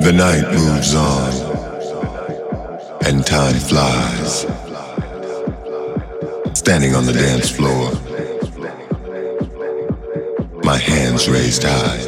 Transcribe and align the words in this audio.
The 0.00 0.12
night 0.12 0.52
moves 0.52 0.94
on 0.94 1.32
and 3.04 3.26
time 3.26 3.56
flies. 3.56 4.46
Standing 6.56 6.94
on 6.94 7.04
the 7.04 7.12
dance 7.12 7.50
floor, 7.50 7.90
my 10.62 10.78
hands 10.78 11.28
raised 11.28 11.64
high. 11.64 11.98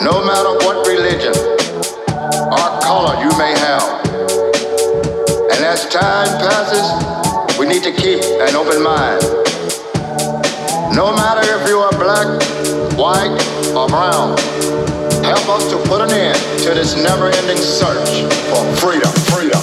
No 0.00 0.24
matter 0.24 0.54
what 0.64 0.86
religion 0.86 1.34
or 1.34 2.68
color 2.80 3.18
you 3.18 3.30
may 3.36 3.50
have. 3.58 3.82
And 5.50 5.64
as 5.64 5.88
time 5.88 6.28
passes, 6.38 7.58
we 7.58 7.66
need 7.66 7.82
to 7.82 7.90
keep 7.90 8.22
an 8.22 8.54
open 8.54 8.80
mind. 8.80 9.20
No 10.94 11.12
matter 11.14 11.42
if 11.42 11.68
you 11.68 11.78
are 11.78 11.90
black, 11.98 12.28
white, 12.96 13.34
or 13.74 13.88
brown, 13.88 14.38
help 15.24 15.48
us 15.48 15.68
to 15.70 15.78
put 15.88 16.00
an 16.00 16.12
end 16.12 16.38
to 16.62 16.74
this 16.74 16.94
never-ending 16.94 17.58
search 17.58 18.22
for 18.54 18.62
freedom, 18.78 19.10
freedom, 19.34 19.60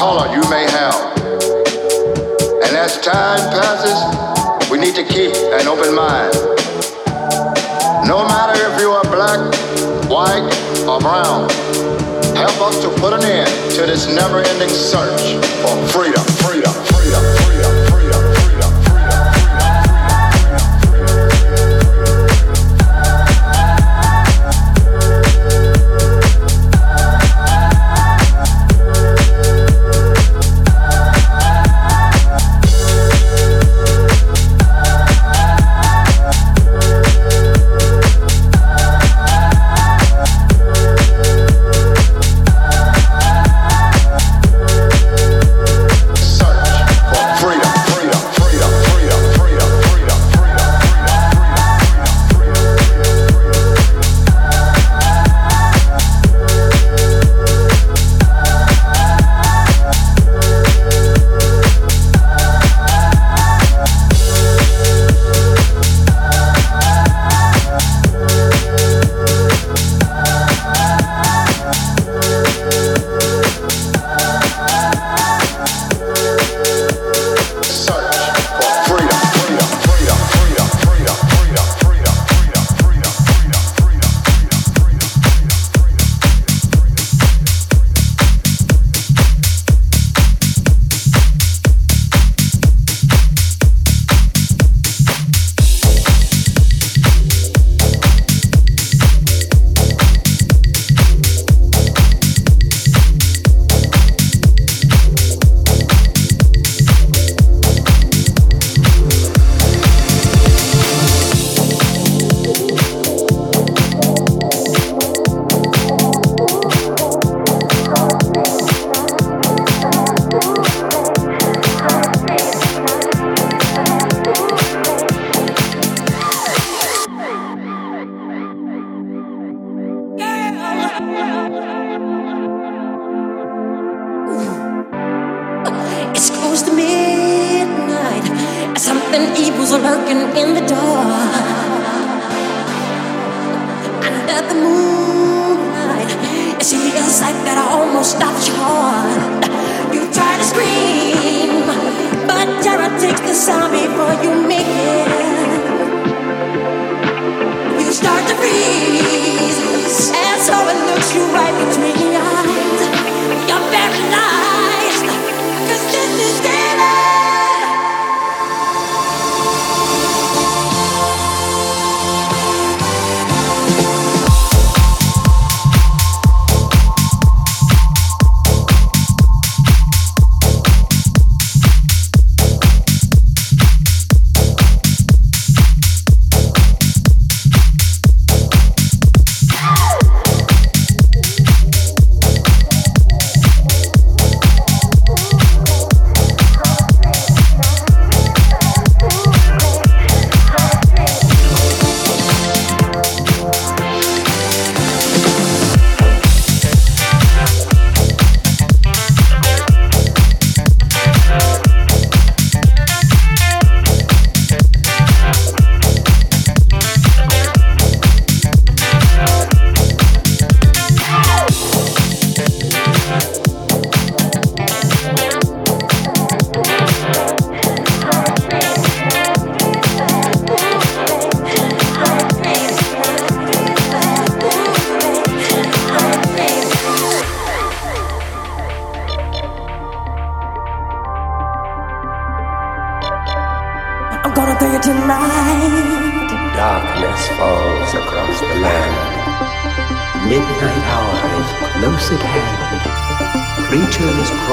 color 0.00 0.32
you 0.34 0.40
may 0.48 0.64
have. 0.64 0.96
And 2.64 2.72
as 2.72 2.98
time 3.04 3.44
passes, 3.52 4.00
we 4.70 4.78
need 4.78 4.94
to 4.94 5.04
keep 5.04 5.28
an 5.52 5.68
open 5.68 5.94
mind. 5.94 6.32
No 8.08 8.24
matter 8.24 8.56
if 8.64 8.80
you 8.80 8.92
are 8.96 9.04
black, 9.12 9.40
white, 10.08 10.48
or 10.88 11.00
brown, 11.00 11.50
help 12.32 12.56
us 12.64 12.80
to 12.80 12.88
put 12.96 13.12
an 13.12 13.24
end 13.24 13.52
to 13.76 13.84
this 13.84 14.08
never-ending 14.08 14.70
search 14.70 15.36
for 15.60 15.76
freedom, 15.92 16.24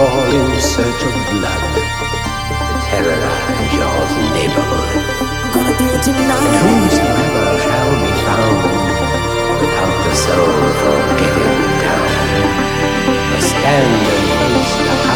all 0.07 0.31
in 0.39 0.61
search 0.61 1.01
of 1.09 1.15
blood 1.31 1.63
to 2.67 2.75
terrorize 2.87 3.73
your 3.79 3.99
neighborhood. 4.37 4.93
I'm 5.43 5.51
gonna 5.53 5.75
do 5.81 5.87
it 5.95 6.01
tonight. 6.07 6.55
Whosoever 6.63 7.47
shall 7.65 7.91
be 8.03 8.13
found 8.25 8.61
without 9.61 9.97
the 10.05 10.13
soul 10.25 10.59
for 10.79 10.97
getting 11.21 11.59
down 11.83 12.09
must 13.31 13.49
stand 13.49 13.91
and 14.13 14.25
face 14.39 14.75
the. 14.85 15.06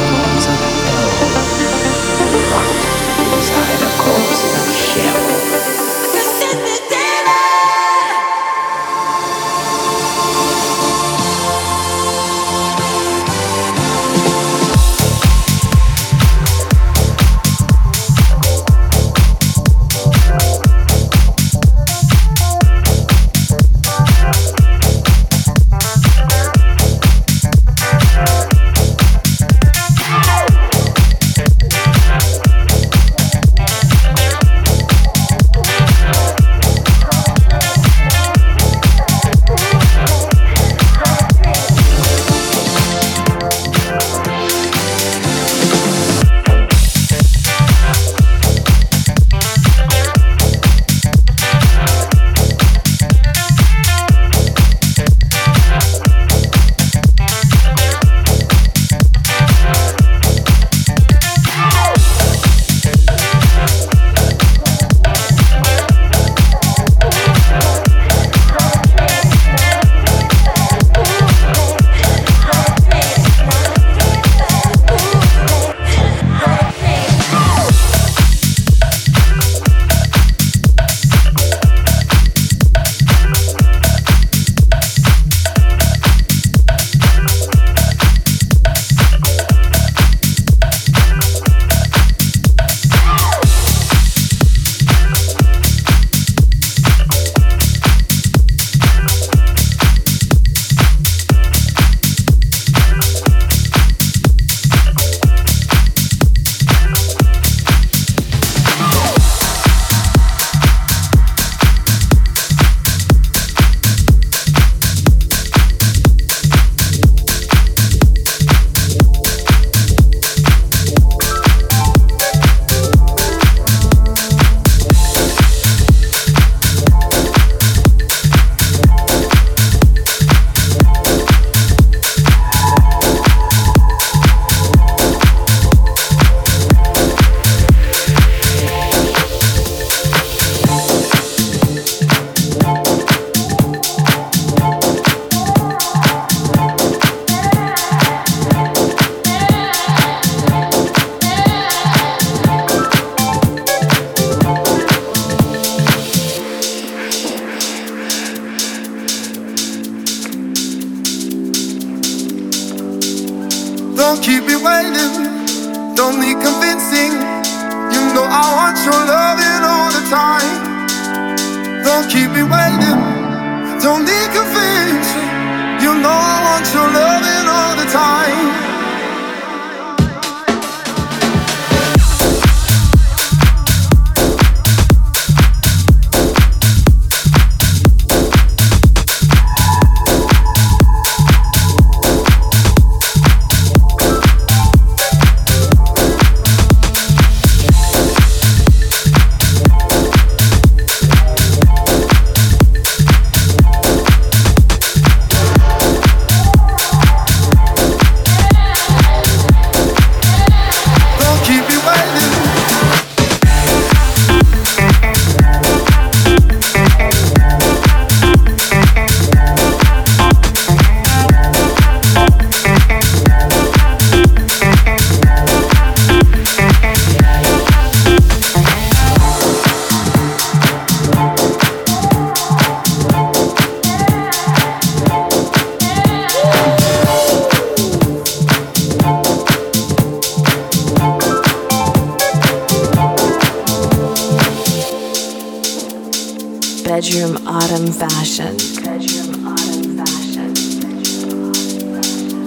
bedroom 246.92 247.38
autumn 247.48 247.88
fashion. 247.88 248.52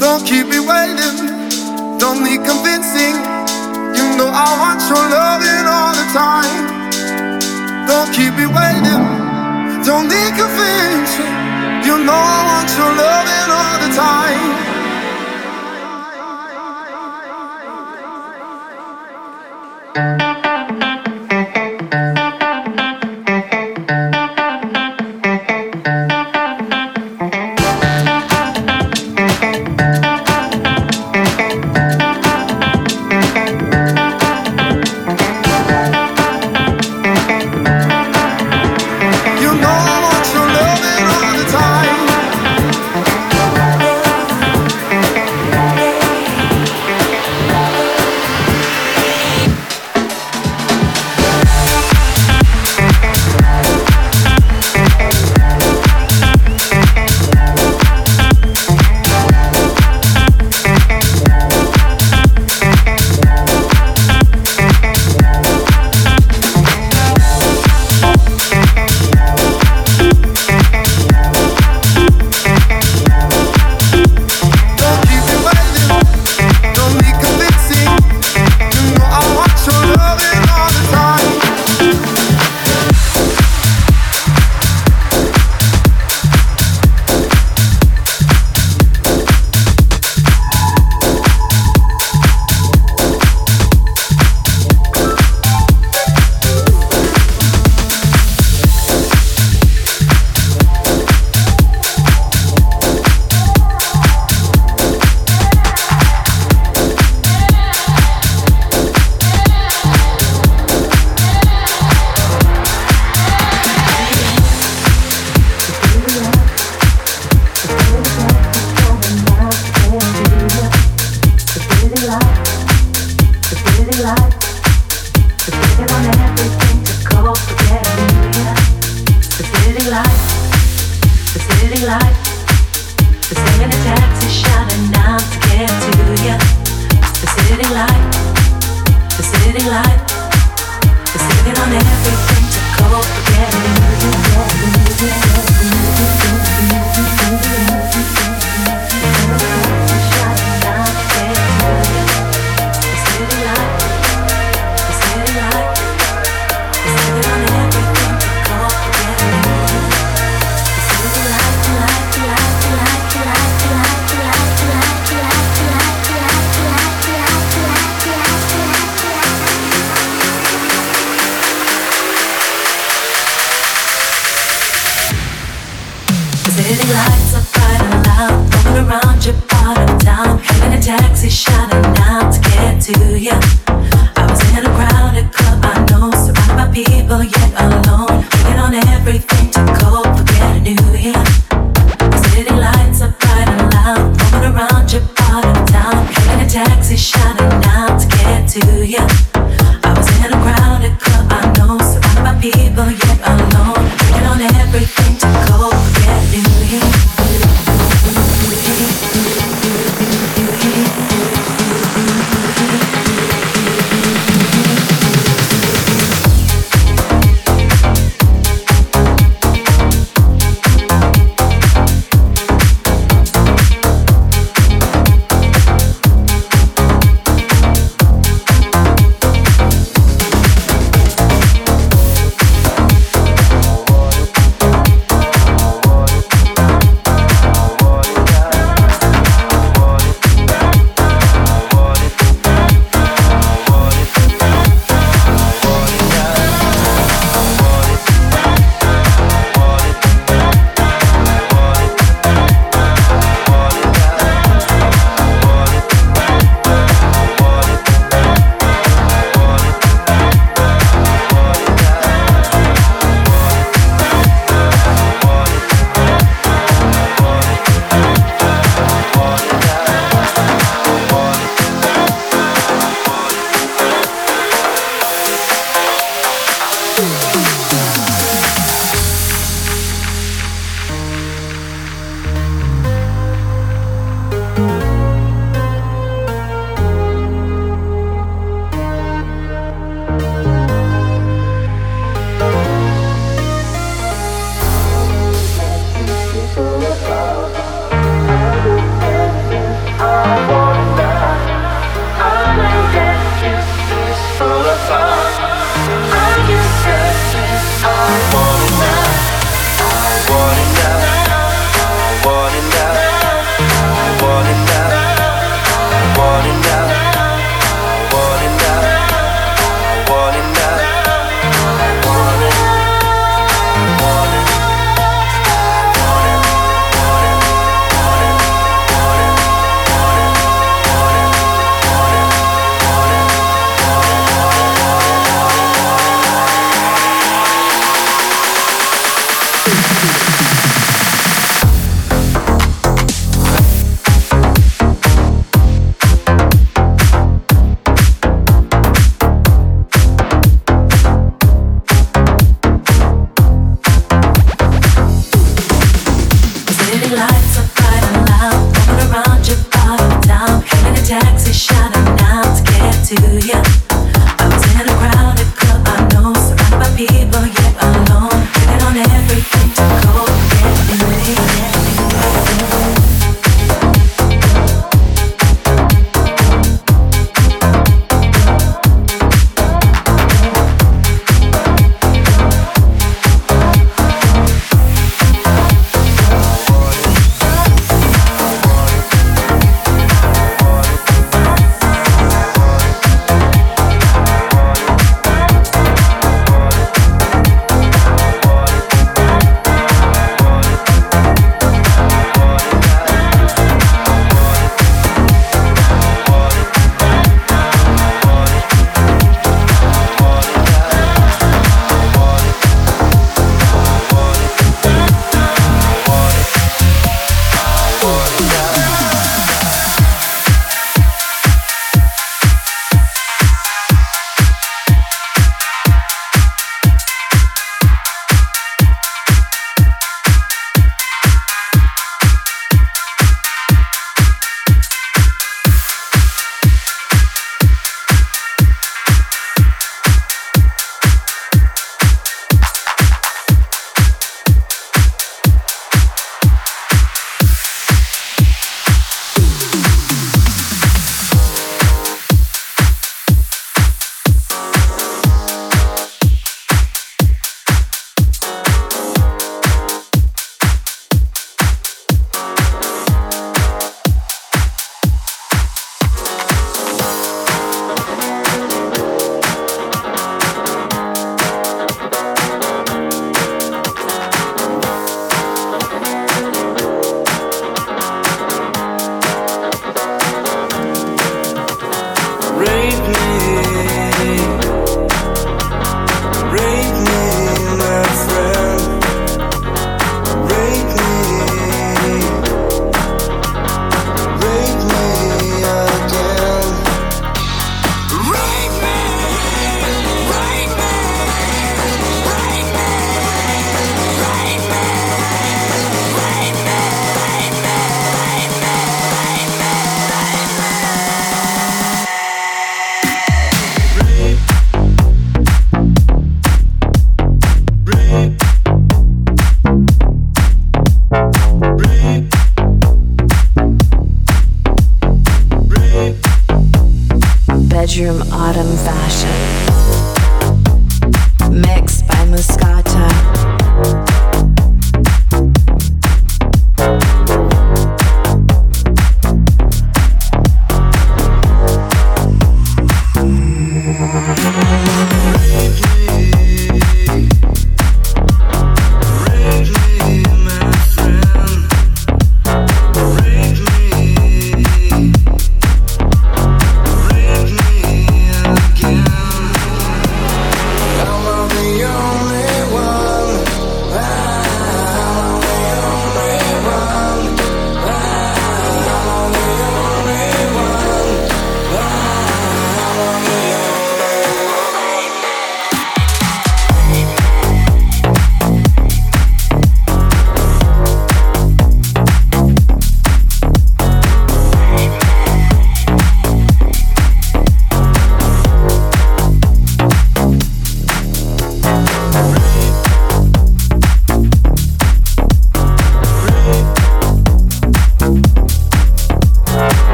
Don't 0.00 0.26
keep 0.26 0.46
me 0.48 0.58
waiting. 0.58 1.16
Don't 2.02 2.24
need 2.26 2.42
convincing. 2.50 3.14
You 3.96 4.04
know 4.18 4.26
I 4.26 4.50
want 4.62 4.82
your 4.90 5.04
loving 5.14 5.66
all 5.76 5.94
the 5.94 6.08
time. 6.10 6.64
Don't 7.86 8.10
keep 8.18 8.34
me 8.34 8.46
waiting. 8.58 9.04
Don't 9.86 10.08
need 10.10 10.32
convincing. 10.34 11.34
You 11.86 12.02
know 12.04 12.20
I 12.34 12.38
want 12.50 12.70
your 12.78 12.92
loving 12.98 13.48
all 13.58 13.76
the 13.84 13.90
time. 13.94 14.42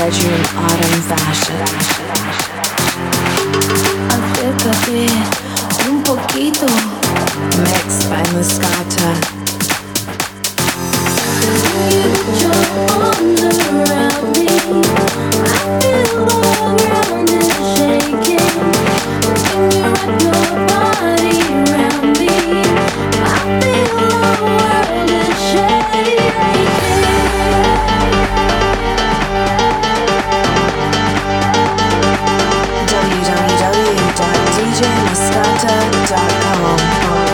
read 0.00 0.14
you 0.14 0.30
in 0.30 0.44
autumn 0.56 1.02
fashion. 1.10 1.60
Acércate 4.16 5.06
un 5.88 6.02
poquito. 6.02 6.66
Mixed 7.64 8.08
by 8.08 8.22
Mascota. 8.32 9.10
You 12.40 12.52
arms 12.96 13.58
around 13.68 14.24
me. 14.38 14.48
I 15.44 15.68
feel 15.80 16.24
the 16.24 16.34
ground 16.80 17.30
is 17.30 17.48
shaking. 17.74 18.56
When 19.26 19.40
you 19.48 19.60
wrap 19.82 20.00
your 20.24 20.46
body 20.70 21.36
around 21.52 22.06
me, 22.18 22.34
I 23.22 23.38
feel 23.60 24.00
the 24.00 24.69
I 36.12 37.26
know. 37.26 37.29